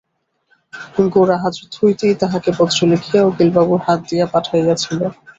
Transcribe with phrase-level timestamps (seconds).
[1.11, 4.99] গোরা হাজত হইতেই তাঁহাকে পত্র লিখিয়া উকিলবাবুর হাত দিয়া পাঠাইয়াছিল।